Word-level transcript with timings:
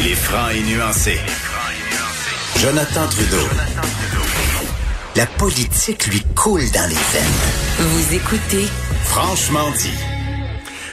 Il 0.00 0.06
est 0.06 0.14
franc 0.14 0.48
et 0.50 0.62
nuancé. 0.62 1.18
Jonathan 2.60 3.08
Trudeau. 3.08 3.48
La 5.16 5.26
politique 5.26 6.06
lui 6.06 6.22
coule 6.36 6.60
dans 6.72 6.88
les 6.88 6.94
veines. 6.94 7.80
Vous 7.80 8.14
écoutez 8.14 8.68
Franchement 9.06 9.68
dit. 9.76 9.90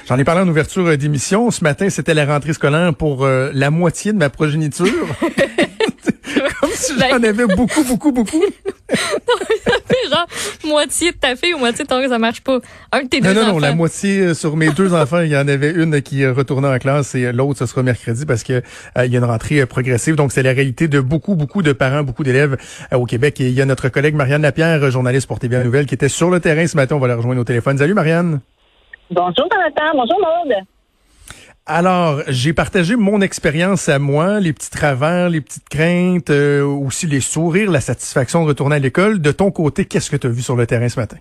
J'en 0.08 0.18
ai 0.18 0.24
parlé 0.24 0.42
en 0.42 0.48
ouverture 0.48 0.98
d'émission. 0.98 1.52
Ce 1.52 1.64
matin, 1.64 1.92
c'était 1.92 2.16
la 2.16 2.26
rentrée 2.26 2.54
scolaire 2.54 2.96
pour 2.96 3.26
euh, 3.26 3.52
la 3.54 3.70
moitié 3.70 4.12
de 4.12 4.18
ma 4.18 4.32
progéniture. 4.32 4.88
Comme 6.60 6.72
si 6.74 6.94
j'en 6.98 7.22
avais 7.22 7.46
beaucoup, 7.46 7.84
beaucoup, 7.84 8.12
beaucoup. 8.12 8.44
Genre 10.10 10.26
moitié 10.66 11.12
de 11.12 11.18
ta 11.18 11.36
fille 11.36 11.54
ou 11.54 11.58
moitié 11.60 11.84
de 11.86 11.90
ton 11.90 12.00
gars, 12.02 12.10
ça 12.10 12.20
marche 12.20 12.42
pas. 12.42 12.60
Un 12.92 13.04
de 13.04 13.08
tes 13.08 13.22
Non, 13.22 13.30
deux 13.30 13.34
non, 13.36 13.42
enfants. 13.42 13.54
non, 13.54 13.60
la 13.60 13.76
moitié 13.76 14.20
euh, 14.20 14.34
sur 14.34 14.56
mes 14.58 14.70
deux 14.70 14.94
enfants, 14.94 15.22
il 15.22 15.32
y 15.32 15.38
en 15.38 15.48
avait 15.48 15.72
une 15.72 16.02
qui 16.02 16.26
retournait 16.26 16.68
en 16.68 16.78
classe 16.80 17.16
et 17.16 17.26
euh, 17.26 17.32
l'autre, 17.32 17.60
ce 17.60 17.66
sera 17.66 17.84
mercredi 17.84 18.26
parce 18.26 18.44
que 18.44 18.54
euh, 18.98 19.06
il 19.06 19.12
y 19.12 19.16
a 19.16 19.20
une 19.20 19.26
rentrée 19.26 19.62
euh, 19.62 19.66
progressive. 19.66 20.16
Donc, 20.16 20.32
c'est 20.32 20.44
la 20.44 20.52
réalité 20.54 20.88
de 20.88 21.00
beaucoup, 21.00 21.36
beaucoup 21.36 21.62
de 21.62 21.74
parents, 21.74 22.04
beaucoup 22.04 22.24
d'élèves 22.24 22.58
euh, 22.94 22.98
au 22.98 23.06
Québec. 23.06 23.40
Et 23.42 23.48
il 23.48 23.54
y 23.54 23.62
a 23.62 23.66
notre 23.66 23.90
collègue 23.90 24.16
Marianne 24.16 24.42
Lapierre, 24.44 24.90
journaliste 24.92 25.28
pour 25.28 25.40
TVA 25.40 25.64
Nouvelle, 25.64 25.86
qui 25.86 25.94
était 25.96 26.10
sur 26.10 26.30
le 26.30 26.40
terrain 26.40 26.66
ce 26.68 26.76
matin. 26.76 26.96
On 26.96 27.00
va 27.00 27.08
la 27.08 27.16
rejoindre 27.16 27.42
au 27.42 27.46
téléphone. 27.46 27.78
Salut, 27.78 27.94
Marianne. 27.94 28.40
Bonjour 29.12 29.48
Jonathan, 29.52 29.92
bonjour 29.94 30.20
Maude. 30.20 30.56
Alors, 31.68 32.22
j'ai 32.28 32.54
partagé 32.54 32.96
mon 32.96 33.22
expérience 33.22 33.90
à 33.90 33.98
moi, 33.98 34.40
les 34.40 34.54
petits 34.54 34.70
travers, 34.70 35.30
les 35.30 35.42
petites 35.42 35.68
craintes, 35.68 36.30
euh, 36.30 36.64
aussi 36.64 37.08
les 37.08 37.22
sourires, 37.22 37.72
la 37.72 37.82
satisfaction 37.82 38.44
de 38.44 38.50
retourner 38.50 38.76
à 38.76 38.80
l'école. 38.80 39.20
De 39.20 39.32
ton 39.32 39.50
côté, 39.50 39.86
qu'est-ce 39.86 40.12
que 40.12 40.16
tu 40.16 40.28
as 40.28 40.30
vu 40.30 40.44
sur 40.44 40.56
le 40.56 40.68
terrain 40.68 40.88
ce 40.88 41.00
matin? 41.00 41.18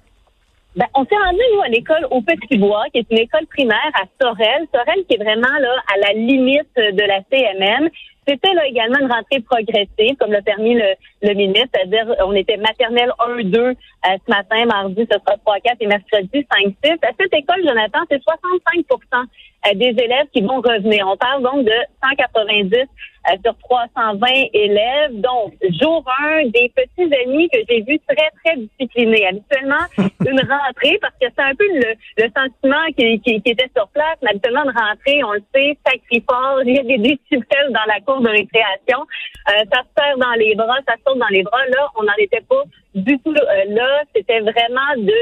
Ben, 0.77 0.85
on 0.95 1.07
s'est 1.07 1.17
rendu 1.17 1.41
nous 1.55 1.63
à 1.63 1.69
l'école 1.69 2.07
au 2.11 2.21
Petit 2.21 2.59
Bois, 2.59 2.85
qui 2.93 2.99
est 2.99 3.07
une 3.11 3.21
école 3.21 3.47
primaire 3.47 3.91
à 3.95 4.05
Sorel. 4.21 4.67
Sorel 4.71 5.05
qui 5.09 5.15
est 5.15 5.25
vraiment 5.25 5.57
là 5.61 5.77
à 5.95 5.99
la 5.99 6.13
limite 6.13 6.77
de 6.77 7.07
la 7.09 7.21
CMM. 7.31 7.89
C'était 8.29 8.53
là 8.53 8.67
également 8.67 8.99
une 9.01 9.11
rentrée 9.11 9.41
progressive, 9.41 10.17
comme 10.19 10.33
l'a 10.33 10.43
permis 10.43 10.75
le, 10.75 10.95
le 11.23 11.35
ministre, 11.35 11.69
c'est-à-dire 11.75 12.15
on 12.27 12.35
était 12.35 12.59
maternelle 12.59 13.13
1-2 13.19 13.77
euh, 14.07 14.17
ce 14.27 14.31
matin, 14.31 14.67
mardi 14.67 15.07
ce 15.11 15.19
sera 15.19 15.37
3-4 15.47 15.77
et 15.81 15.87
mercredi 15.87 16.47
5-6. 16.53 16.99
À 17.03 17.13
cette 17.19 17.33
école, 17.33 17.63
Jonathan, 17.67 18.01
c'est 18.11 18.21
65% 18.23 19.25
euh, 19.67 19.75
des 19.75 19.95
élèves 20.03 20.27
qui 20.33 20.43
vont 20.43 20.61
revenir. 20.61 21.07
On 21.09 21.17
parle 21.17 21.43
donc 21.43 21.65
de 21.65 21.73
190 22.03 22.75
euh, 22.75 23.37
sur 23.43 23.57
320 23.71 24.27
élèves. 24.53 25.21
Donc, 25.21 25.55
jour 25.81 26.05
1, 26.21 26.49
des 26.49 26.71
petits 26.77 27.15
amis 27.25 27.49
que 27.49 27.61
j'ai 27.69 27.81
vus 27.81 27.99
très, 28.07 28.31
très 28.45 28.57
disciplinés. 28.57 29.27
Habituellement, 29.27 29.87
une 29.99 30.41
rentrée, 30.41 30.99
parce 31.01 31.15
que 31.19 31.27
c'est 31.35 31.43
un 31.43 31.55
peu 31.55 31.67
le, 31.67 31.95
le 32.19 32.31
sentiment 32.37 32.85
qui, 32.99 33.21
qui, 33.21 33.41
qui 33.41 33.51
était 33.53 33.71
sur 33.75 33.89
place, 33.89 34.19
mais 34.23 34.31
habituellement, 34.31 34.65
une 34.65 34.79
rentrée, 34.79 35.25
on 35.25 35.33
le 35.33 35.43
sait, 35.55 35.79
sacré 35.87 36.23
fort, 36.29 36.61
il 36.67 36.75
y 36.75 36.79
a 36.79 36.83
des 36.83 36.99
décibels 36.99 37.71
dans 37.71 37.87
la 37.87 38.01
cour 38.01 38.21
de 38.21 38.29
récréation. 38.29 39.07
Euh, 39.49 39.65
ça 39.73 39.83
se 39.83 40.19
dans 40.19 40.33
les 40.33 40.55
bras, 40.55 40.79
ça 40.87 40.95
saute 41.07 41.19
dans 41.19 41.29
les 41.29 41.43
bras. 41.43 41.65
Là, 41.67 41.89
on 41.97 42.05
n'en 42.05 42.17
était 42.19 42.41
pas 42.49 42.63
du 42.95 43.19
tout 43.21 43.35
euh, 43.35 43.65
là. 43.69 44.03
C'était 44.15 44.41
vraiment 44.41 44.95
de 44.97 45.13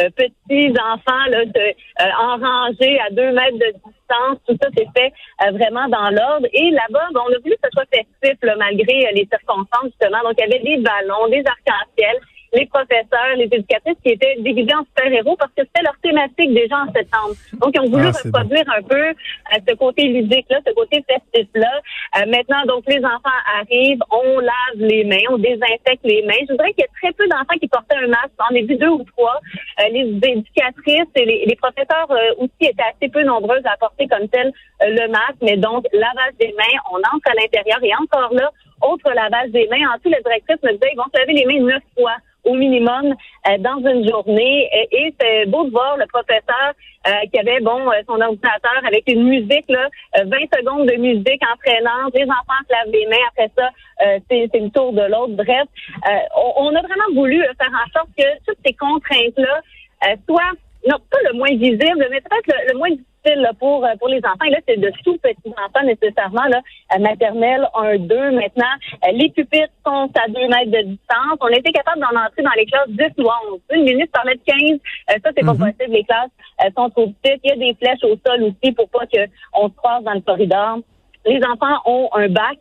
euh, 0.00 0.08
petits 0.16 0.72
enfants 0.80 1.26
là, 1.28 1.44
de, 1.44 1.60
euh, 1.60 2.10
en 2.20 2.36
rangée 2.38 2.98
à 3.00 3.10
deux 3.10 3.32
mètres 3.32 3.58
de 3.58 3.72
distance. 3.72 4.38
Tout 4.46 4.56
ça 4.62 4.68
s'est 4.76 4.88
fait 4.96 5.12
euh, 5.44 5.50
vraiment 5.50 5.88
dans 5.88 6.10
l'ordre. 6.10 6.46
Et 6.52 6.70
là-bas, 6.70 7.08
ben, 7.12 7.20
on 7.26 7.32
a 7.32 7.38
voulu 7.38 7.54
que 7.56 7.64
ce 7.64 7.70
soit 7.72 7.88
festif 7.92 8.38
là, 8.42 8.56
malgré 8.56 9.06
euh, 9.06 9.10
les 9.14 9.28
circonstances, 9.30 9.90
justement. 9.90 10.22
Donc, 10.22 10.34
il 10.38 10.48
y 10.48 10.54
avait 10.54 10.62
des 10.62 10.76
ballons, 10.78 11.28
des 11.28 11.42
arcs-en-ciel 11.46 12.16
les 12.52 12.66
professeurs, 12.66 13.36
les 13.36 13.44
éducatrices 13.44 13.96
qui 14.04 14.12
étaient 14.12 14.36
déguisés 14.38 14.74
en 14.74 14.84
super-héros 14.84 15.36
parce 15.36 15.52
que 15.56 15.62
c'était 15.64 15.82
leur 15.82 15.96
thématique 16.02 16.52
déjà 16.52 16.76
en 16.82 16.92
septembre. 16.92 17.34
Donc, 17.54 17.70
ils 17.74 17.80
ont 17.80 17.90
voulu 17.90 18.06
Ah, 18.06 18.18
reproduire 18.24 18.64
un 18.76 18.82
peu 18.82 19.04
euh, 19.08 19.58
ce 19.66 19.74
côté 19.74 20.02
ludique-là, 20.04 20.58
ce 20.66 20.72
côté 20.72 21.02
festif-là. 21.08 21.80
Euh, 22.18 22.26
maintenant, 22.26 22.64
donc, 22.66 22.84
les 22.86 23.02
enfants 23.04 23.40
arrivent, 23.58 24.02
on 24.10 24.38
lave 24.40 24.76
les 24.76 25.04
mains, 25.04 25.24
on 25.30 25.38
désinfecte 25.38 26.04
les 26.04 26.22
mains. 26.22 26.42
Je 26.46 26.52
voudrais 26.52 26.72
qu'il 26.72 26.84
y 26.84 26.84
ait 26.84 27.00
très 27.00 27.12
peu 27.12 27.26
d'enfants 27.28 27.58
qui 27.60 27.68
portaient 27.68 27.96
un 27.96 28.08
masque. 28.08 28.32
On 28.38 28.54
a 28.54 28.60
vu 28.60 28.76
deux 28.76 28.88
ou 28.88 29.04
trois. 29.04 29.40
Euh, 29.80 29.88
les 29.90 30.18
éducatrices 30.22 31.12
et 31.14 31.24
les, 31.24 31.44
les 31.46 31.56
professeurs 31.56 32.10
euh, 32.10 32.34
aussi 32.44 32.68
étaient 32.68 32.82
assez 32.82 33.08
peu 33.08 33.22
nombreuses 33.22 33.64
à 33.64 33.76
porter 33.78 34.06
comme 34.08 34.28
tel 34.28 34.48
euh, 34.82 34.88
le 34.88 35.08
masque. 35.08 35.40
Mais 35.40 35.56
donc, 35.56 35.86
lavage 35.92 36.34
des 36.38 36.54
mains, 36.58 36.78
on 36.92 36.98
entre 36.98 37.30
à 37.30 37.34
l'intérieur 37.34 37.78
et 37.82 37.94
encore 37.94 38.34
là, 38.34 38.50
autre 38.82 39.10
lavage 39.14 39.50
des 39.50 39.68
mains. 39.68 39.88
En 39.94 39.98
tout, 40.02 40.10
la 40.10 40.20
directrice 40.20 40.62
me 40.62 40.72
disait, 40.72 40.90
ils 40.92 40.96
vont 40.96 41.08
se 41.12 41.18
laver 41.18 41.32
les 41.32 41.46
mains 41.46 41.64
neuf 41.64 41.82
fois 41.98 42.16
au 42.44 42.54
minimum 42.54 43.14
euh, 43.48 43.58
dans 43.58 43.78
une 43.78 44.08
journée. 44.08 44.68
Et, 44.92 45.14
c'est 45.20 45.46
beau 45.46 45.64
de 45.64 45.70
voir 45.70 45.96
le 45.96 46.06
professeur 46.06 46.72
euh, 47.06 47.10
qui 47.32 47.38
avait 47.38 47.60
bon 47.60 47.90
euh, 47.90 48.02
son 48.06 48.20
ordinateur 48.20 48.80
avec 48.86 49.04
une 49.08 49.24
musique 49.24 49.64
là, 49.68 49.88
euh, 50.18 50.24
20 50.24 50.38
secondes 50.58 50.88
de 50.88 50.96
musique 50.96 51.42
entraînante. 51.52 52.14
Les 52.14 52.24
enfants 52.24 52.62
se 52.68 52.72
lavent 52.72 52.92
les 52.92 53.06
mains. 53.06 53.26
Après 53.28 53.50
ça, 53.56 53.70
euh, 54.06 54.18
c'est 54.30 54.60
le 54.60 54.70
tour 54.70 54.92
de 54.92 55.02
l'autre. 55.02 55.34
Bref, 55.34 55.66
euh, 56.08 56.10
on, 56.36 56.66
on 56.66 56.76
a 56.76 56.82
vraiment 56.82 57.14
voulu 57.14 57.42
euh, 57.42 57.52
faire 57.58 57.72
en 57.72 57.90
sorte 57.92 58.08
que 58.16 58.24
toutes 58.46 58.58
ces 58.64 58.74
contraintes 58.74 59.38
là 59.38 59.60
euh, 60.06 60.16
soient 60.28 60.52
non 60.88 60.98
pas 61.10 61.18
le 61.30 61.36
moins 61.36 61.50
visible, 61.50 62.06
mais 62.10 62.20
peut-être 62.20 62.46
le, 62.46 62.72
le 62.72 62.78
moins 62.78 62.90
difficile 62.90 63.40
là, 63.40 63.52
pour 63.58 63.84
euh, 63.84 63.94
pour 63.98 64.08
les 64.08 64.18
enfants. 64.18 64.44
Et 64.46 64.50
là, 64.50 64.58
c'est 64.66 64.78
de 64.78 64.90
tout 65.04 65.16
petits 65.18 65.36
enfants 65.46 65.84
nécessairement 65.84 66.44
là, 66.46 66.60
euh, 66.94 66.98
maternelle 66.98 67.66
1, 67.74 67.98
2. 67.98 68.30
Maintenant, 68.32 68.74
euh, 69.04 69.12
les 69.12 69.30
pupitres 69.30 69.72
sont 69.86 70.10
à 70.14 70.28
2 70.28 70.40
mètres 70.48 70.70
de 70.70 70.82
distance. 70.88 71.38
On 71.40 71.46
a 71.46 71.56
été 71.56 71.72
capable 71.72 72.00
d'en 72.00 72.20
entrer 72.20 72.42
dans 72.42 72.56
les 72.56 72.66
classes 72.66 72.88
10 72.88 73.22
ou 73.22 73.28
11. 73.52 73.60
Une 73.74 73.84
minute 73.84 74.10
parlait 74.10 74.34
de 74.34 74.42
15. 74.44 74.56
Euh, 74.58 75.18
ça, 75.22 75.30
c'est 75.36 75.44
pas 75.44 75.54
possible. 75.54 75.90
Les 75.90 76.04
classes 76.04 76.30
sont 76.76 76.90
trop 76.90 77.06
petites. 77.22 77.40
Il 77.44 77.50
y 77.50 77.52
a 77.52 77.56
des 77.56 77.74
flèches 77.74 78.04
au 78.04 78.16
sol 78.26 78.42
aussi 78.42 78.72
pour 78.72 78.88
pas 78.88 79.06
que 79.06 79.20
on 79.54 79.68
se 79.68 79.74
croise 79.76 80.02
dans 80.04 80.14
le 80.14 80.20
corridor. 80.20 80.78
Les 81.24 81.40
enfants 81.44 81.78
ont 81.86 82.08
un 82.14 82.28
bac 82.28 82.58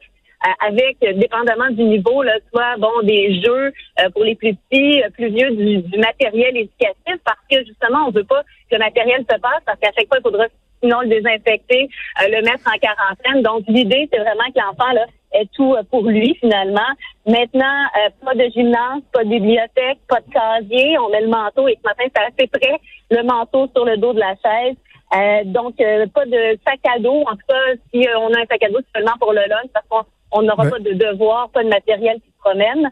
avec, 0.60 0.98
euh, 1.04 1.14
dépendamment 1.14 1.70
du 1.70 1.84
niveau, 1.84 2.24
là, 2.24 2.34
soit 2.52 2.78
bon 2.78 3.02
des 3.04 3.42
jeux 3.42 3.74
euh, 4.00 4.10
pour 4.14 4.24
les 4.24 4.36
plus 4.36 4.56
petits, 4.56 5.04
euh, 5.04 5.10
plus 5.10 5.30
vieux, 5.30 5.52
du, 5.52 5.78
du 5.78 6.00
matériel 6.00 6.58
éducatif, 6.58 7.16
parce 7.24 7.40
que 7.50 7.64
justement, 7.66 8.08
on 8.08 8.12
veut 8.12 8.24
pas 8.24 8.42
que 8.42 8.76
le 8.76 8.80
matériel 8.80 9.22
se 9.22 9.40
passe, 9.40 9.62
parce 9.66 9.80
qu'à 9.80 9.92
chaque 9.96 10.08
fois, 10.08 10.18
il 10.20 10.24
faudra 10.24 10.46
sinon 10.82 11.02
le 11.02 11.10
désinfecter, 11.10 11.90
euh, 12.22 12.28
le 12.28 12.42
mettre 12.42 12.68
en 12.68 12.78
quarantaine. 12.80 13.44
Donc, 13.44 13.64
l'idée, 13.68 14.10
c'est 14.12 14.20
vraiment 14.20 14.50
que 14.54 14.60
l'enfant 14.60 14.92
là 14.94 15.06
ait 15.34 15.48
tout 15.56 15.76
euh, 15.76 15.84
pour 15.90 16.04
lui, 16.04 16.36
finalement. 16.40 16.90
Maintenant, 17.26 17.86
euh, 17.98 18.10
pas 18.26 18.34
de 18.34 18.50
gymnase, 18.50 19.04
pas 19.14 19.24
de 19.24 19.30
bibliothèque, 19.30 20.00
pas 20.08 20.20
de 20.22 20.34
casier. 20.34 20.98
On 20.98 21.10
met 21.10 21.22
le 21.22 21.28
manteau 21.28 21.68
et 21.68 21.78
ce 21.82 21.88
matin, 21.88 22.04
c'est 22.16 22.24
assez 22.24 22.48
près, 22.48 22.80
le 23.12 23.24
manteau 23.24 23.68
sur 23.76 23.86
le 23.86 23.98
dos 23.98 24.14
de 24.14 24.20
la 24.20 24.36
chaise. 24.44 24.76
Euh, 25.14 25.44
donc, 25.46 25.80
euh, 25.82 26.08
pas 26.08 26.26
de 26.26 26.58
sac 26.66 26.80
à 26.90 26.98
dos. 27.00 27.22
En 27.28 27.34
tout 27.34 27.46
cas, 27.48 27.76
si 27.94 28.08
euh, 28.08 28.18
on 28.20 28.34
a 28.34 28.40
un 28.40 28.46
sac 28.46 28.64
à 28.64 28.70
dos, 28.70 28.80
c'est 28.80 29.00
seulement 29.00 29.18
pour 29.20 29.34
le 29.34 29.42
lunch, 29.42 29.70
parce 29.74 29.86
qu'on 29.88 30.04
on 30.32 30.42
n'aura 30.44 30.70
pas 30.70 30.80
de 30.80 30.94
devoir, 30.94 31.50
pas 31.50 31.64
de 31.64 31.70
matériel 31.70 32.18
qui 32.22 32.30
se 32.30 32.38
promène. 32.40 32.92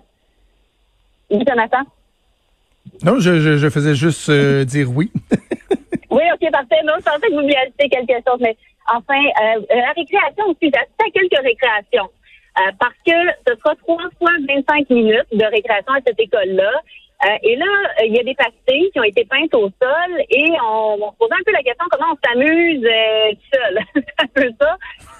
Oui, 1.30 1.44
Jonathan? 1.48 1.84
Non, 3.04 3.20
je, 3.20 3.40
je, 3.40 3.58
je 3.58 3.70
faisais 3.70 3.96
juste 3.96 4.30
euh, 4.30 4.66
dire 4.66 4.90
oui. 4.92 5.12
Oui, 6.12 6.24
OK, 6.34 6.52
parfait. 6.52 6.82
Non, 6.86 6.94
je 6.98 7.04
pensais 7.04 7.28
que 7.28 7.34
vous 7.34 7.42
vouliez 7.42 7.56
ajouter 7.56 7.88
quelque 7.88 8.14
chose, 8.28 8.40
mais 8.42 8.58
enfin, 8.92 9.20
euh, 9.20 9.62
la 9.70 9.92
récréation 9.96 10.46
aussi, 10.48 10.72
j'ai 10.74 10.80
assisté 10.80 11.06
à 11.06 11.12
quelques 11.12 11.44
récréations. 11.44 12.10
Euh, 12.58 12.72
parce 12.80 12.96
que 13.06 13.14
ce 13.48 13.56
sera 13.56 13.76
trois 13.76 14.10
fois 14.18 14.32
25 14.48 14.90
minutes 14.90 15.28
de 15.32 15.46
récréation 15.46 15.94
à 15.94 16.00
cette 16.06 16.20
école-là. 16.20 16.72
Euh, 17.25 17.38
et 17.44 17.56
là, 17.57 17.66
euh, 17.66 18.06
il 18.06 18.16
y 18.16 18.19
a 18.19 18.24
des 18.24 18.35
pastilles 18.35 18.90
qui 18.91 19.00
ont 19.00 19.03
été 19.03 19.25
peintes 19.25 19.53
au 19.53 19.69
sol 19.81 20.24
et 20.30 20.52
on, 20.63 20.97
on 21.02 21.12
se 21.12 21.18
posait 21.18 21.34
un 21.34 21.44
peu 21.46 21.52
la 21.52 21.63
question 21.63 21.85
comment 21.91 22.13
on 22.13 22.28
s'amuse 22.28 22.85
euh, 22.85 23.31
seul. 23.53 23.80
c'est 23.96 24.24
un 24.24 24.28
peu 24.34 24.50
ça. 24.59 24.78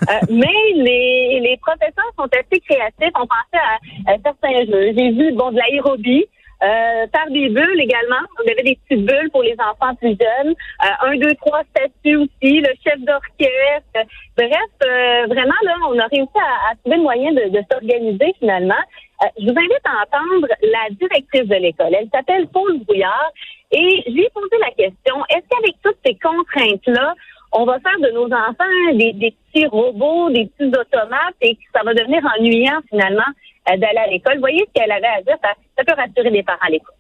Euh, 0.10 0.20
mais 0.30 0.74
les, 0.76 1.40
les 1.42 1.58
professeurs 1.58 2.12
sont 2.18 2.30
assez 2.32 2.62
créatifs. 2.62 3.14
On 3.16 3.28
pensait 3.28 3.64
à, 3.64 4.14
à 4.14 4.18
certains 4.24 4.66
jeux. 4.66 4.94
J'ai 4.98 5.12
vu 5.12 5.34
bon 5.34 5.52
de 5.52 5.58
l'aérobie. 5.58 6.26
Euh, 6.62 7.08
faire 7.16 7.30
des 7.30 7.48
bulles 7.48 7.80
également. 7.80 8.20
On 8.38 8.52
avait 8.52 8.64
des 8.64 8.78
petites 8.84 9.06
bulles 9.06 9.30
pour 9.32 9.44
les 9.44 9.56
enfants 9.60 9.96
plus 9.96 10.10
jeunes. 10.20 10.54
Euh, 10.84 11.08
un, 11.08 11.16
deux, 11.18 11.34
trois 11.36 11.62
statues 11.72 12.18
aussi, 12.18 12.60
le 12.60 12.72
chef 12.84 13.00
d'orchestre. 13.00 13.96
Euh, 13.98 14.04
Bref, 14.38 14.52
euh, 14.84 15.26
vraiment, 15.28 15.56
là, 15.64 15.76
on 15.88 16.00
a 16.00 16.08
réussi 16.08 16.30
à, 16.36 16.72
à 16.72 16.76
trouver 16.76 16.98
le 16.98 17.04
moyen 17.04 17.32
de, 17.32 17.50
de 17.50 17.62
s'organiser 17.72 18.34
finalement. 18.40 18.82
Euh, 19.22 19.28
je 19.38 19.44
vous 19.44 19.58
invite 19.58 19.86
à 19.86 20.04
entendre 20.04 20.48
la 20.62 20.90
directrice 20.92 21.48
de 21.48 21.56
l'école. 21.56 21.94
Elle 21.94 22.10
s'appelle 22.14 22.48
Paul 22.48 22.80
Brouillard. 22.86 23.32
Et 23.72 24.04
je 24.08 24.12
lui 24.12 24.24
ai 24.24 24.30
posé 24.34 24.58
la 24.60 24.72
question, 24.72 25.16
est-ce 25.30 25.46
qu'avec 25.48 25.76
toutes 25.84 26.00
ces 26.04 26.16
contraintes-là, 26.16 27.14
on 27.52 27.66
va 27.66 27.80
faire 27.80 28.00
de 28.00 28.10
nos 28.12 28.26
enfants 28.26 28.94
des, 28.94 29.14
petits 29.54 29.68
robots, 29.68 30.30
des 30.32 30.48
petits 30.48 30.70
automates 30.76 31.36
et 31.42 31.56
que 31.56 31.62
ça 31.74 31.84
va 31.84 31.94
devenir 31.94 32.22
ennuyant 32.38 32.80
finalement 32.90 33.30
euh, 33.70 33.78
d'aller 33.78 33.98
à 33.98 34.08
l'école? 34.08 34.40
Voyez 34.40 34.66
ce 34.68 34.80
qu'elle 34.80 34.92
avait 34.92 35.08
à 35.08 35.22
dire, 35.22 35.38
ça, 35.44 35.50
ça 35.78 35.84
peut 35.84 35.94
rassurer 36.00 36.32
les 36.32 36.44
parents 36.44 36.66
à 36.66 36.70
l'école. 36.70 36.96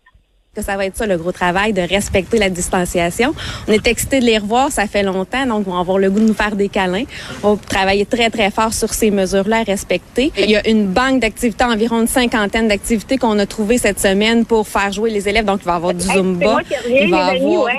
Que 0.55 0.63
ça 0.63 0.77
va 0.77 0.85
être 0.87 0.97
ça 0.97 1.05
le 1.05 1.15
gros 1.15 1.31
travail 1.31 1.73
de 1.73 1.81
respecter 1.81 2.39
la 2.39 2.49
distanciation. 2.49 3.35
On 3.67 3.71
est 3.71 3.85
excité 3.85 4.19
de 4.19 4.25
les 4.25 4.39
revoir, 4.39 4.71
ça 4.71 4.87
fait 4.87 5.03
longtemps, 5.03 5.45
donc 5.45 5.67
on 5.67 5.73
va 5.73 5.79
avoir 5.79 5.99
le 5.99 6.09
goût 6.09 6.19
de 6.19 6.25
nous 6.25 6.33
faire 6.33 6.55
des 6.55 6.69
câlins. 6.69 7.03
On 7.43 7.53
va 7.53 7.61
travailler 7.69 8.07
très 8.07 8.31
très 8.31 8.49
fort 8.49 8.73
sur 8.73 8.91
ces 8.91 9.11
mesures-là 9.11 9.57
à 9.59 9.63
respecter. 9.63 10.31
Il 10.39 10.49
y 10.49 10.55
a 10.55 10.67
une 10.67 10.87
banque 10.87 11.19
d'activités, 11.19 11.63
environ 11.63 12.01
une 12.01 12.07
cinquantaine 12.07 12.67
d'activités 12.67 13.17
qu'on 13.17 13.37
a 13.37 13.45
trouvées 13.45 13.77
cette 13.77 13.99
semaine 13.99 14.43
pour 14.43 14.67
faire 14.67 14.91
jouer 14.91 15.11
les 15.11 15.29
élèves. 15.29 15.45
Donc 15.45 15.59
il 15.61 15.65
va 15.65 15.73
y 15.73 15.75
avoir 15.75 15.93
du 15.93 16.03
zumba, 16.03 16.57
il 16.89 17.11
va 17.11 17.25
avoir 17.27 17.69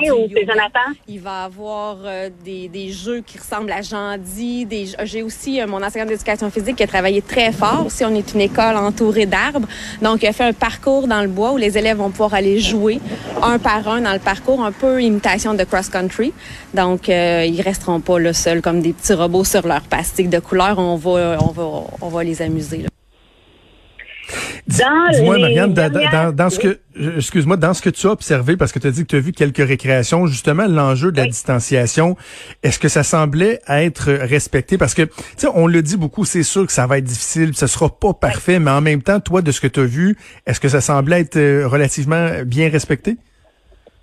il 1.07 1.19
va 1.19 1.43
avoir 1.43 1.97
des, 2.45 2.69
des, 2.69 2.89
jeux 2.89 3.21
qui 3.21 3.37
ressemblent 3.37 3.71
à 3.71 3.81
Jandy. 3.81 4.65
J'ai 5.03 5.23
aussi 5.23 5.59
euh, 5.59 5.67
mon 5.67 5.83
enseignant 5.83 6.05
d'éducation 6.05 6.49
physique 6.49 6.77
qui 6.77 6.83
a 6.83 6.87
travaillé 6.87 7.21
très 7.21 7.51
fort. 7.51 7.87
Si 7.89 8.05
on 8.05 8.15
est 8.15 8.33
une 8.33 8.41
école 8.41 8.77
entourée 8.77 9.25
d'arbres, 9.25 9.67
donc 10.01 10.23
il 10.23 10.27
a 10.27 10.33
fait 10.33 10.45
un 10.45 10.53
parcours 10.53 11.07
dans 11.07 11.21
le 11.21 11.27
bois 11.27 11.51
où 11.51 11.57
les 11.57 11.77
élèves 11.77 11.97
vont 11.97 12.11
pouvoir 12.11 12.33
aller 12.33 12.60
jouer 12.61 12.99
un 13.41 13.59
par 13.59 13.87
un 13.87 14.01
dans 14.01 14.13
le 14.13 14.19
parcours, 14.19 14.63
un 14.63 14.71
peu 14.71 15.01
imitation 15.01 15.53
de 15.53 15.63
cross-country. 15.63 16.33
Donc, 16.73 17.09
euh, 17.09 17.45
ils 17.45 17.61
resteront 17.61 17.99
pas 17.99 18.19
là 18.19 18.33
seuls 18.33 18.61
comme 18.61 18.81
des 18.81 18.93
petits 18.93 19.13
robots 19.13 19.43
sur 19.43 19.67
leur 19.67 19.81
plastique 19.81 20.29
de 20.29 20.39
couleur. 20.39 20.77
On 20.77 20.95
va, 20.95 22.23
les 22.23 22.41
amuser. 22.41 22.85
Dis-moi, 24.71 25.37
Marianne, 25.37 25.73
dans, 25.73 26.49
ce 26.49 26.59
que, 26.59 26.79
excuse-moi, 27.17 27.57
dans 27.57 27.73
ce 27.73 27.81
que 27.81 27.89
tu 27.89 28.07
as 28.07 28.11
observé, 28.11 28.57
parce 28.57 28.71
que 28.71 28.79
tu 28.79 28.87
as 28.87 28.91
dit 28.91 29.03
que 29.03 29.07
tu 29.07 29.15
as 29.15 29.19
vu 29.19 29.31
quelques 29.31 29.65
récréations, 29.65 30.27
justement, 30.27 30.65
l'enjeu 30.67 31.11
de 31.11 31.17
la 31.17 31.25
distanciation, 31.25 32.15
est-ce 32.63 32.79
que 32.79 32.87
ça 32.87 33.03
semblait 33.03 33.59
être 33.67 34.11
respecté? 34.11 34.77
Parce 34.77 34.93
que, 34.93 35.03
tu 35.03 35.13
sais, 35.37 35.47
on 35.53 35.67
le 35.67 35.81
dit 35.81 35.97
beaucoup, 35.97 36.25
c'est 36.25 36.43
sûr 36.43 36.65
que 36.65 36.71
ça 36.71 36.87
va 36.87 36.97
être 36.97 37.03
difficile, 37.03 37.55
ce 37.55 37.67
sera 37.67 37.89
pas 37.89 38.13
parfait, 38.13 38.59
mais 38.59 38.71
en 38.71 38.81
même 38.81 39.01
temps, 39.01 39.19
toi, 39.19 39.41
de 39.41 39.51
ce 39.51 39.61
que 39.61 39.67
tu 39.67 39.81
as 39.81 39.85
vu, 39.85 40.17
est-ce 40.45 40.59
que 40.59 40.69
ça 40.69 40.81
semblait 40.81 41.21
être 41.21 41.37
euh, 41.37 41.67
relativement 41.67 42.29
bien 42.45 42.69
respecté? 42.69 43.17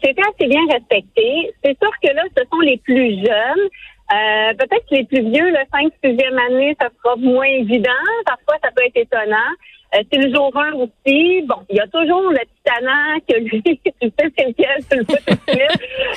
C'était 0.03 0.23
assez 0.23 0.49
bien 0.49 0.61
respecté. 0.71 1.53
C'est 1.65 1.77
sûr 1.79 1.91
que 2.03 2.15
là, 2.15 2.23
ce 2.37 2.43
sont 2.51 2.61
les 2.61 2.79
plus 2.79 3.17
jeunes. 3.17 3.69
Euh, 4.11 4.55
peut-être 4.57 4.87
que 4.89 4.95
les 4.95 5.05
plus 5.05 5.21
vieux, 5.21 5.51
le 5.51 5.59
5 5.71 5.93
6e 6.03 6.39
année, 6.47 6.77
ça 6.81 6.89
sera 6.97 7.17
moins 7.17 7.47
évident. 7.47 7.91
Parfois, 8.25 8.57
ça 8.63 8.71
peut 8.75 8.83
être 8.87 8.97
étonnant. 8.97 9.51
Euh, 9.95 10.03
c'est 10.13 10.19
le 10.19 10.35
jour 10.35 10.53
1 10.55 10.73
aussi. 10.75 11.43
Bon, 11.43 11.57
il 11.71 11.77
y 11.77 11.81
a 11.81 11.87
toujours 11.87 12.31
le 12.31 12.41
titanant 12.57 13.19
que 13.27 13.39
lui, 13.39 13.63
tu 13.63 13.73
sais 13.75 14.33
c'est 14.37 14.45
lequel, 14.45 14.85
tu 14.91 14.99
le 14.99 15.05
suite. 15.05 15.41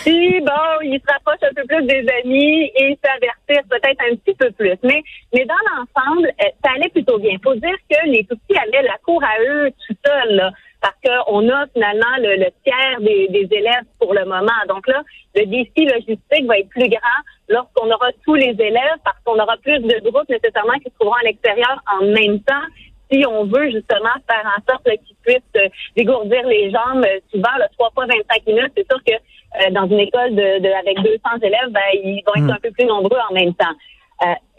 Puis 0.04 0.42
bon, 0.42 0.82
il 0.84 1.00
se 1.00 1.14
rapproche 1.14 1.50
un 1.50 1.54
peu 1.54 1.64
plus 1.66 1.84
des 1.86 2.06
amis 2.22 2.70
et 2.76 2.98
s'avertir 3.02 3.64
peut-être 3.70 4.02
un 4.12 4.16
petit 4.18 4.36
peu 4.36 4.52
plus. 4.52 4.76
Mais 4.84 5.02
mais 5.34 5.46
dans 5.46 5.56
l'ensemble, 5.72 6.28
euh, 6.28 6.50
ça 6.64 6.72
allait 6.76 6.90
plutôt 6.90 7.18
bien. 7.18 7.38
Faut 7.42 7.56
dire 7.56 7.78
que 7.90 8.08
les 8.08 8.26
tout 8.26 8.36
petits 8.48 8.60
avaient 8.60 8.86
la 8.86 8.98
cour 9.06 9.24
à 9.24 9.40
eux 9.42 9.72
tout 9.88 9.96
seuls, 10.06 10.36
là, 10.36 10.52
parce 10.82 10.96
qu'on 11.06 11.48
a 11.50 11.68
finalement 11.68 12.18
le, 12.18 12.50
tiers 12.66 13.00
des, 13.00 13.28
des, 13.30 13.48
élèves 13.56 13.86
pour 14.00 14.14
le 14.14 14.26
moment. 14.26 14.52
Donc 14.68 14.86
là, 14.88 15.02
le 15.36 15.46
défi 15.46 15.86
logistique 15.86 16.46
va 16.46 16.58
être 16.58 16.70
plus 16.70 16.90
grand 16.90 17.22
lorsqu'on 17.48 17.90
aura 17.90 18.08
tous 18.26 18.36
les 18.36 18.56
élèves, 18.60 19.00
parce 19.06 19.18
qu'on 19.24 19.40
aura 19.40 19.56
plus 19.58 19.80
de 19.80 20.10
groupes 20.10 20.28
nécessairement 20.28 20.74
qui 20.80 20.90
se 20.90 20.96
trouveront 21.00 21.16
à 21.22 21.24
l'extérieur 21.24 21.82
en 21.88 22.06
même 22.06 22.42
temps 22.42 22.68
si 23.12 23.26
on 23.26 23.46
veut 23.46 23.70
justement 23.72 24.16
faire 24.30 24.46
en 24.46 24.72
sorte 24.72 24.84
qu'ils 24.84 25.16
puissent 25.24 25.58
euh, 25.58 25.68
dégourdir 25.96 26.46
les 26.48 26.72
jambes, 26.72 27.04
euh, 27.06 27.20
souvent 27.32 27.56
là, 27.58 27.68
trois 27.78 27.92
fois 27.92 28.06
25 28.06 28.48
minutes, 28.48 28.72
c'est 28.76 28.88
sûr 28.90 29.04
que 29.04 29.14
euh, 29.14 29.70
dans 29.72 29.86
une 29.88 30.00
école 30.00 30.36
de, 30.36 30.74
avec 30.80 30.98
200 31.02 31.20
élèves, 31.42 31.70
ben, 31.70 31.82
ils 31.94 32.24
vont 32.26 32.34
être 32.36 32.48
hmm. 32.48 32.52
un 32.52 32.60
peu 32.64 32.72
plus 32.72 32.86
nombreux 32.86 33.20
en 33.30 33.34
même 33.34 33.54
temps. 33.56 33.76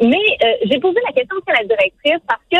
mais 0.01 0.27
j'ai 0.69 0.81
posé 0.81 0.99
la 1.07 1.13
question 1.13 1.37
à 1.47 1.63
la 1.63 1.65
directrice 1.65 2.23
parce 2.27 2.43
que 2.51 2.59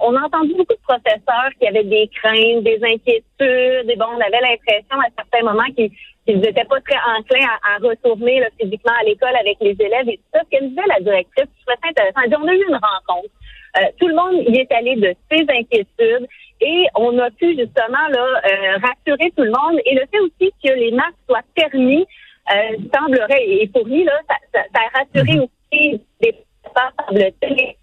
on 0.00 0.16
a 0.16 0.22
entendu 0.26 0.52
beaucoup 0.58 0.74
de 0.74 0.86
professeurs 0.86 1.50
qui 1.58 1.66
avaient 1.66 1.84
des 1.84 2.10
craintes, 2.12 2.64
des 2.64 2.80
inquiétudes, 2.82 3.88
et 3.88 3.96
bon, 3.96 4.10
on 4.16 4.20
avait 4.20 4.42
l'impression 4.42 4.98
à 4.98 5.08
certains 5.16 5.44
moments 5.44 5.70
qu'ils 5.76 6.40
n'étaient 6.40 6.64
pas 6.64 6.80
très 6.80 6.98
enclins 7.16 7.46
à, 7.62 7.78
retourner 7.78 8.42
physiquement 8.60 8.96
à 9.00 9.04
l'école 9.04 9.36
avec 9.36 9.56
les 9.60 9.76
élèves 9.78 10.08
et 10.08 10.18
tout 10.18 10.30
ça. 10.34 10.40
Ce 10.44 10.50
qu'elle 10.50 10.68
disait 10.70 10.88
la 10.88 11.00
directrice, 11.00 11.46
je 11.46 11.64
trouvais 11.64 11.80
ça 11.82 11.88
intéressant. 11.88 12.20
Elle 12.24 12.30
dit, 12.30 12.36
on 12.42 12.48
a 12.48 12.54
eu 12.54 12.64
une 12.68 12.80
rencontre. 12.90 13.30
Euh, 13.76 13.86
tout 14.00 14.08
le 14.08 14.14
monde 14.14 14.42
y 14.48 14.58
est 14.58 14.72
allé 14.72 14.96
de 14.96 15.14
ses 15.30 15.42
inquiétudes 15.42 16.26
et 16.60 16.86
on 16.96 17.16
a 17.18 17.30
pu 17.30 17.56
justement 17.56 18.08
là 18.08 18.40
euh, 18.44 18.78
rassurer 18.78 19.30
tout 19.36 19.44
le 19.44 19.52
monde. 19.52 19.80
Et 19.84 19.94
le 19.94 20.02
fait 20.10 20.20
aussi 20.20 20.52
que 20.62 20.72
les 20.72 20.90
masques 20.92 21.14
soient 21.28 21.44
permis 21.54 22.06
euh, 22.50 22.76
semblerait, 22.92 23.46
et 23.46 23.68
pour 23.68 23.86
lui, 23.86 24.04
là, 24.04 24.12
ça, 24.28 24.36
ça, 24.54 24.80
a 24.80 24.98
rassuré 24.98 25.36
mhm. 25.36 25.42
aussi 25.42 26.00
les 26.20 26.34
professeurs. 26.64 26.92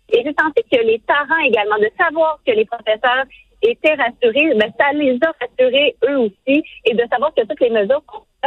Et 0.09 0.23
j'ai 0.23 0.35
senti 0.39 0.63
que 0.69 0.83
les 0.83 0.99
parents 0.99 1.39
également, 1.45 1.77
de 1.77 1.89
savoir 1.97 2.39
que 2.45 2.51
les 2.51 2.65
professeurs 2.65 3.23
étaient 3.61 3.95
rassurés, 3.95 4.53
mais 4.55 4.71
ça 4.77 4.91
les 4.93 5.17
a 5.21 5.33
rassurés 5.39 5.95
eux 6.09 6.17
aussi, 6.17 6.63
et 6.85 6.93
de 6.93 7.03
savoir 7.09 7.33
que 7.33 7.41
toutes 7.41 7.61
les 7.61 7.69
mesures 7.69 8.03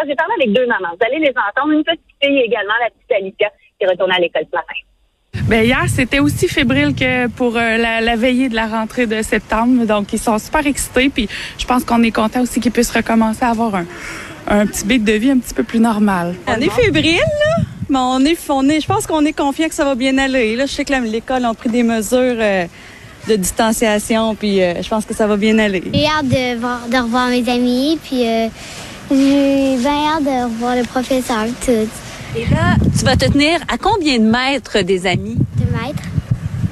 J'ai 0.07 0.15
parlé 0.15 0.35
avec 0.37 0.53
deux 0.53 0.67
mamans. 0.67 0.91
Vous 0.93 1.07
allez 1.07 1.19
les 1.21 1.31
entendre. 1.31 1.73
Une 1.73 1.85
petite 1.85 2.01
fille 2.23 2.41
également, 2.41 2.75
la 2.81 2.91
petite 2.91 3.13
Alicia, 3.13 3.51
qui 3.79 3.87
est 3.87 3.89
retournée 3.89 4.17
à 4.17 4.21
l'école 4.21 4.45
ce 4.51 4.57
matin. 4.57 4.75
Ben 5.49 5.65
hier, 5.65 5.85
c'était 5.95 6.21
aussi 6.21 6.49
fébrile 6.49 6.95
que 6.95 7.27
pour 7.29 7.57
euh, 7.57 7.77
la, 7.77 8.17
veillée 8.17 8.49
de 8.49 8.55
la 8.55 8.67
rentrée 8.67 9.07
de 9.07 9.23
septembre. 9.23 9.85
Donc, 9.87 10.13
ils 10.13 10.19
sont 10.19 10.39
super 10.39 10.67
excités. 10.67 11.09
Puis, 11.09 11.29
je 11.59 11.65
pense 11.65 11.85
qu'on 11.85 12.03
est 12.03 12.11
content 12.11 12.43
aussi 12.43 12.61
qu'ils 12.61 12.73
puissent 12.73 12.91
recommencer 12.91 13.45
à 13.45 13.51
avoir 13.51 13.75
un, 13.75 13.87
un 14.49 14.67
petit 14.67 14.85
beat 14.85 15.05
de 15.05 15.13
vie 15.13 15.31
un 15.31 15.39
petit 15.39 15.55
peu 15.55 15.63
plus 15.63 15.81
normal. 15.81 16.35
On 16.47 16.55
est 16.55 16.71
fébrile, 16.71 17.17
là. 17.17 17.65
Mais 17.89 17.99
on 17.99 18.25
est, 18.25 18.39
on 18.49 18.69
est, 18.69 18.81
je 18.81 18.87
pense 18.87 19.07
qu'on 19.07 19.25
est 19.25 19.33
confiant 19.33 19.69
que 19.69 19.75
ça 19.75 19.85
va 19.85 19.97
bien 19.97 20.17
aller. 20.19 20.55
Là, 20.55 20.67
je 20.67 20.73
sais 20.73 20.85
que 20.85 20.93
l'école 20.93 21.45
a 21.45 21.55
pris 21.55 21.71
des 21.71 21.83
mesures 21.83 22.19
euh, 22.21 22.67
de 23.29 23.35
distanciation, 23.35 24.37
puis 24.37 24.63
euh, 24.63 24.81
je 24.81 24.89
pense 24.89 25.05
que 25.05 25.15
ça 25.15 25.27
va 25.27 25.37
bien 25.37 25.59
aller. 25.59 25.83
J'ai 25.93 26.07
hâte 26.07 26.29
de, 26.29 26.57
voir, 26.61 26.87
de 26.89 26.97
revoir 26.97 27.29
mes 27.29 27.49
amis, 27.49 27.99
puis 28.05 28.23
j'ai 29.11 29.77
bien 29.79 30.07
hâte 30.07 30.23
de 30.23 30.45
revoir 30.45 30.77
le 30.77 30.85
professeur, 30.85 31.47
tout. 31.67 31.89
Et 32.37 32.47
là, 32.47 32.77
tu 32.97 33.05
vas 33.05 33.17
te 33.17 33.25
tenir 33.25 33.61
à 33.67 33.77
combien 33.77 34.19
de 34.19 34.25
mètres 34.25 34.83
des 34.83 35.07
amis? 35.07 35.37
Deux 35.57 35.67
mètres. 35.73 36.03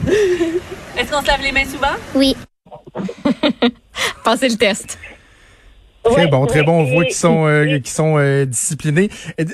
Est-ce 0.96 1.10
qu'on 1.10 1.20
se 1.20 1.26
lave 1.26 1.42
les 1.42 1.50
mains 1.50 1.64
souvent? 1.64 1.96
Oui. 2.14 2.36
Passez 4.24 4.48
le 4.48 4.56
test. 4.56 4.98
Très 6.04 6.28
bon, 6.28 6.46
très 6.46 6.62
bon. 6.62 6.80
On 6.80 6.84
voit 6.84 7.04
qu'ils 7.04 7.14
sont 7.14 7.46
euh, 7.46 7.80
qui 7.80 7.90
sont 7.90 8.16
euh, 8.18 8.44
disciplinés. 8.44 9.10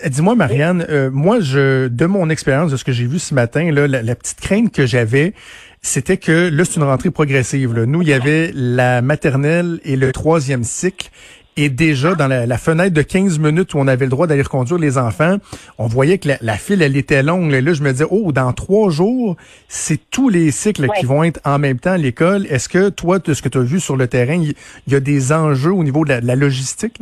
Dis-moi, 0.06 0.35
Marianne, 0.35 0.87
euh, 0.91 1.11
moi, 1.11 1.41
je 1.41 1.89
de 1.89 2.06
mon 2.06 2.29
expérience 2.29 2.71
de 2.71 2.77
ce 2.77 2.85
que 2.85 2.93
j'ai 2.93 3.06
vu 3.06 3.19
ce 3.19 3.35
matin, 3.35 3.73
là, 3.73 3.87
la, 3.87 4.15
petite 4.15 4.41
crainte 4.41 4.73
que 4.73 4.85
j'avais, 4.85 5.33
c'était 5.81 6.19
que 6.19 6.51
là, 6.53 6.65
c'est 6.67 6.77
une 6.77 6.83
rentrée 6.83 7.11
progressive. 7.11 7.73
Nous, 7.73 8.03
il 8.03 8.09
y 8.09 8.12
avait 8.12 8.51
la 8.55 9.01
maternelle 9.01 9.81
et 9.85 9.97
le 9.97 10.12
troisième 10.12 10.65
cycle. 10.65 11.11
Et 11.56 11.69
déjà, 11.69 12.15
dans 12.15 12.27
la, 12.27 12.59
fenêtre 12.59 12.95
de 12.95 13.03
15 13.03 13.39
minutes 13.39 13.75
où 13.75 13.79
on 13.79 13.87
avait 13.87 14.06
le 14.06 14.11
droit 14.11 14.27
d'aller 14.27 14.43
conduire 14.43 14.79
les 14.79 14.99
enfants, 14.99 15.37
on 15.79 15.87
voyait 15.87 16.19
que 16.19 16.29
la, 16.41 16.56
file, 16.56 16.83
elle 16.83 16.97
était 16.97 17.23
longue. 17.23 17.53
Et 17.53 17.61
là, 17.61 17.73
je 17.73 17.83
me 17.83 17.93
disais, 17.93 18.06
oh, 18.11 18.33
dans 18.33 18.53
trois 18.53 18.91
jours, 18.91 19.37
c'est 19.69 20.11
tous 20.11 20.29
les 20.29 20.51
cycles 20.51 20.89
qui 20.99 21.06
vont 21.06 21.23
être 21.23 21.41
en 21.45 21.61
même 21.61 21.79
temps 21.79 21.93
à 21.93 21.99
l'école. 21.99 22.47
Est-ce 22.47 22.69
que 22.69 22.89
toi, 22.89 23.21
de 23.21 23.35
ce 23.35 23.43
que 23.43 23.49
tu 23.49 23.59
as 23.59 23.62
vu 23.62 23.79
sur 23.79 23.97
le 23.97 24.09
terrain, 24.09 24.35
il 24.35 24.55
y, 24.93 24.97
a 24.97 25.01
des 25.01 25.33
enjeux 25.33 25.73
au 25.73 25.85
niveau 25.85 26.05
de 26.05 26.15
la, 26.21 26.35
logistique? 26.35 26.99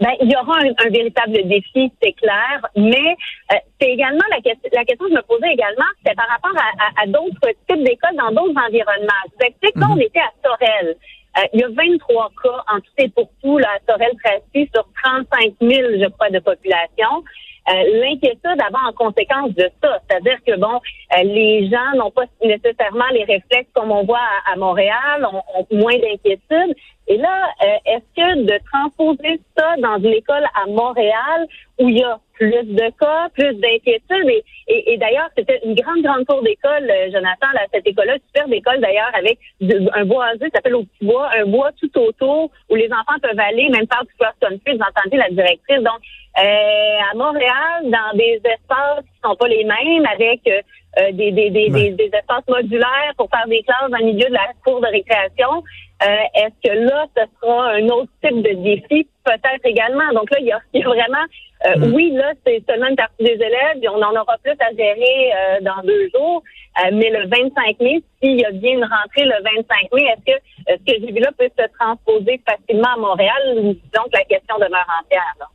Ben, 0.00 0.10
il 0.20 0.30
y 0.30 0.36
aura 0.36 0.58
un, 0.58 0.90
véritable 0.90 1.48
défi, 1.48 1.92
c'est 2.02 2.12
clair, 2.12 2.66
mais 2.76 3.16
euh, 3.52 3.56
c'est 3.80 3.88
également 3.88 4.24
la, 4.30 4.40
question, 4.40 4.68
la 4.72 4.84
question 4.84 5.06
que 5.06 5.12
je 5.12 5.16
me 5.16 5.22
posais 5.22 5.52
également, 5.52 5.88
c'est 6.04 6.14
par 6.14 6.28
rapport 6.28 6.52
à, 7.02 7.06
d'autres 7.06 7.48
types 7.68 7.84
d'écoles 7.84 8.16
dans 8.16 8.30
d'autres 8.30 8.60
environnements. 8.60 9.24
Je 9.26 9.32
vous 9.36 9.46
explique, 9.46 9.74
quand 9.74 9.88
mhm. 9.88 9.98
on 9.98 10.00
était 10.00 10.20
à 10.20 10.32
Sorel, 10.44 10.96
euh, 11.38 11.42
il 11.52 11.60
y 11.60 11.64
a 11.64 11.68
23 11.68 12.32
cas 12.42 12.64
en 12.72 12.80
tout 12.80 12.90
et 12.98 13.08
pour 13.10 13.28
tout 13.42 13.58
là, 13.58 13.68
à 13.76 13.92
Sorel-Tracy 13.92 14.70
sur 14.74 14.88
35 15.04 15.54
000, 15.60 15.70
je 16.00 16.08
crois, 16.10 16.30
de 16.30 16.38
population. 16.38 17.24
Euh, 17.68 18.00
l'inquiétude 18.00 18.60
avant 18.60 18.88
en 18.88 18.92
conséquence 18.92 19.52
de 19.54 19.68
ça, 19.82 19.98
c'est-à-dire 20.08 20.38
que 20.46 20.56
bon, 20.56 20.80
euh, 21.16 21.22
les 21.24 21.68
gens 21.68 21.96
n'ont 21.96 22.10
pas 22.10 22.24
nécessairement 22.42 23.08
les 23.12 23.24
réflexes 23.24 23.70
comme 23.74 23.90
on 23.90 24.04
voit 24.04 24.20
à, 24.50 24.56
Montréal, 24.56 25.26
ont, 25.32 25.42
ont 25.58 25.66
moins 25.72 25.98
d'inquiétude. 25.98 26.76
Et 27.08 27.16
là, 27.18 27.50
est-ce 27.84 28.16
que 28.16 28.42
de 28.42 28.58
transposer 28.72 29.40
ça 29.56 29.76
dans 29.78 29.98
une 29.98 30.14
école 30.14 30.44
à 30.60 30.66
Montréal 30.68 31.46
où 31.78 31.88
il 31.88 31.98
y 31.98 32.02
a 32.02 32.18
plus 32.36 32.64
de 32.64 32.90
cas, 33.00 33.28
plus 33.34 33.54
d'inquiétudes. 33.54 34.42
Et, 34.68 34.92
et, 34.92 34.98
d'ailleurs, 34.98 35.28
c'était 35.36 35.60
une 35.64 35.74
grande, 35.74 36.02
grande 36.02 36.26
cour 36.26 36.42
d'école, 36.42 36.90
euh, 36.90 37.10
Jonathan, 37.10 37.46
là, 37.54 37.62
cette 37.72 37.86
école-là, 37.86 38.16
super 38.26 38.48
d'école 38.48 38.80
d'ailleurs, 38.80 39.10
avec 39.14 39.38
un 39.94 40.04
boisé 40.04 40.44
qui 40.46 40.50
s'appelle 40.54 40.74
au 40.74 40.84
petit 40.84 41.06
bois, 41.06 41.30
un 41.34 41.46
bois 41.46 41.70
tout 41.80 41.98
autour 41.98 42.50
où 42.68 42.74
les 42.74 42.88
enfants 42.92 43.18
peuvent 43.22 43.38
aller, 43.38 43.68
même 43.70 43.86
faire 43.90 44.04
du 44.04 44.12
cross-country, 44.18 44.76
vous 44.76 44.84
entendez 44.84 45.16
la 45.16 45.30
directrice. 45.30 45.78
Donc, 45.78 46.00
euh, 46.00 46.25
à 46.36 47.14
Montréal, 47.14 47.82
dans 47.84 48.16
des 48.16 48.40
espaces 48.44 49.04
qui 49.04 49.20
sont 49.24 49.36
pas 49.36 49.48
les 49.48 49.64
mêmes, 49.64 50.06
avec 50.06 50.40
euh, 50.46 51.12
des, 51.12 51.32
des, 51.32 51.50
des, 51.50 51.68
des, 51.70 52.10
espaces 52.12 52.46
modulaires 52.48 53.12
pour 53.16 53.28
faire 53.30 53.46
des 53.46 53.62
classes 53.62 53.90
dans 53.90 53.98
le 53.98 54.04
milieu 54.12 54.28
de 54.28 54.34
la 54.34 54.48
cour 54.64 54.80
de 54.80 54.86
récréation, 54.86 55.62
est-ce 56.02 56.68
que 56.68 56.74
là, 56.74 57.06
ce 57.16 57.22
sera 57.40 57.70
un 57.72 57.88
autre 57.88 58.10
type 58.22 58.42
de 58.42 58.52
défi? 58.62 59.08
Peut-être 59.24 59.64
également. 59.64 60.12
Donc 60.12 60.30
là, 60.30 60.38
il 60.40 60.46
y 60.46 60.52
a, 60.52 60.60
il 60.74 60.80
y 60.80 60.84
a 60.84 60.88
vraiment 60.88 61.24
Euh, 61.64 61.76
Mm. 61.76 61.94
Oui, 61.94 62.10
là, 62.12 62.32
c'est 62.44 62.62
seulement 62.68 62.88
une 62.88 62.96
partie 62.96 63.24
des 63.24 63.32
élèves, 63.32 63.78
et 63.82 63.88
on 63.88 64.02
en 64.02 64.14
aura 64.14 64.36
plus 64.42 64.52
à 64.60 64.70
gérer 64.76 65.32
euh, 65.32 65.60
dans 65.62 65.82
deux 65.84 66.08
jours. 66.14 66.42
Euh, 66.84 66.90
mais 66.92 67.10
le 67.10 67.26
25 67.28 67.80
mai, 67.80 68.02
s'il 68.22 68.40
y 68.40 68.44
a 68.44 68.50
bien 68.50 68.72
une 68.72 68.84
rentrée 68.84 69.24
le 69.24 69.42
25 69.42 69.92
mai, 69.94 70.04
est-ce 70.04 70.32
que 70.32 70.38
euh, 70.72 70.76
ce 70.76 70.92
que 70.92 71.00
j'ai 71.00 71.12
vu 71.12 71.20
là 71.20 71.30
peut 71.38 71.48
se 71.58 71.66
transposer 71.78 72.40
facilement 72.46 72.92
à 72.94 72.96
Montréal? 72.98 73.74
Donc, 73.94 74.08
la 74.12 74.24
question 74.24 74.56
demeure 74.56 74.86
entière. 75.02 75.34
Là? 75.40 75.46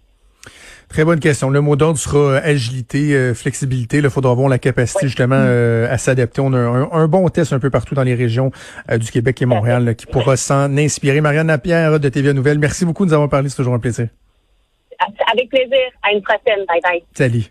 Très 0.92 1.06
bonne 1.06 1.22
question. 1.22 1.50
Le 1.50 1.62
mot 1.62 1.78
d'ordre 1.78 1.98
sera 1.98 2.18
euh, 2.18 2.42
agilité, 2.44 3.14
euh, 3.16 3.34
flexibilité. 3.34 4.00
Il 4.00 4.10
faudra 4.10 4.34
avoir 4.34 4.50
la 4.50 4.60
capacité 4.60 5.08
justement 5.08 5.38
euh, 5.40 5.88
à 5.90 5.98
s'adapter. 5.98 6.42
On 6.42 6.52
a 6.52 6.58
un, 6.58 6.92
un 6.92 7.08
bon 7.08 7.30
test 7.30 7.54
un 7.54 7.60
peu 7.60 7.70
partout 7.70 7.96
dans 7.96 8.04
les 8.04 8.14
régions 8.14 8.52
euh, 8.92 8.98
du 8.98 9.10
Québec 9.10 9.42
et 9.42 9.46
Montréal 9.46 9.86
là, 9.86 9.94
qui 9.94 10.06
pourra 10.06 10.36
s'en 10.36 10.78
inspirer. 10.78 11.22
Marianne 11.22 11.48
Lapierre 11.48 11.98
de 11.98 12.10
TVA 12.10 12.34
Nouvelle, 12.34 12.60
merci 12.60 12.84
beaucoup 12.84 13.06
de 13.06 13.12
nous 13.12 13.14
avoir 13.14 13.30
parlé. 13.30 13.48
C'est 13.48 13.56
toujours 13.56 13.74
un 13.74 13.80
plaisir. 13.80 14.10
Avec 15.32 15.50
plaisir. 15.50 15.80
À 16.04 16.12
une 16.12 16.22
prochaine. 16.22 16.66
Bye 16.68 16.82
bye. 16.84 17.04
Salut. 17.14 17.46